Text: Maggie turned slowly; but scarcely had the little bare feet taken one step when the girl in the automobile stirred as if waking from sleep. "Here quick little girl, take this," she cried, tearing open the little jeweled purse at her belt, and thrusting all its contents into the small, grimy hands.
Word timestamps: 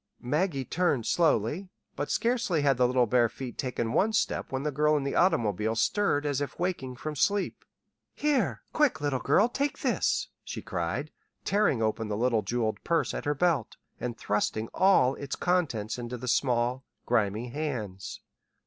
Maggie 0.23 0.65
turned 0.65 1.05
slowly; 1.05 1.69
but 1.95 2.09
scarcely 2.09 2.63
had 2.63 2.77
the 2.77 2.87
little 2.87 3.05
bare 3.05 3.29
feet 3.29 3.55
taken 3.55 3.93
one 3.93 4.13
step 4.13 4.51
when 4.51 4.63
the 4.63 4.71
girl 4.71 4.97
in 4.97 5.03
the 5.03 5.13
automobile 5.13 5.75
stirred 5.75 6.25
as 6.25 6.41
if 6.41 6.57
waking 6.57 6.95
from 6.95 7.15
sleep. 7.15 7.63
"Here 8.15 8.63
quick 8.73 8.99
little 8.99 9.19
girl, 9.19 9.47
take 9.47 9.81
this," 9.81 10.29
she 10.43 10.63
cried, 10.63 11.11
tearing 11.45 11.83
open 11.83 12.07
the 12.07 12.17
little 12.17 12.41
jeweled 12.41 12.83
purse 12.83 13.13
at 13.13 13.25
her 13.25 13.35
belt, 13.35 13.77
and 13.99 14.17
thrusting 14.17 14.69
all 14.73 15.13
its 15.13 15.35
contents 15.35 15.99
into 15.99 16.17
the 16.17 16.27
small, 16.27 16.83
grimy 17.05 17.49
hands. 17.49 18.21